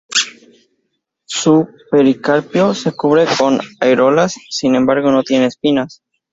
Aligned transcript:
Su 1.27 1.67
pericarpio 1.91 2.73
se 2.73 2.91
cubre 2.95 3.27
con 3.37 3.59
areolas, 3.79 4.33
sin 4.49 4.73
embargo, 4.73 5.11
no 5.11 5.21
tiene 5.21 5.45
espinas. 5.45 6.01